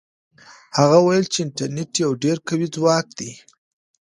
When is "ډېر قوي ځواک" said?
2.23-3.07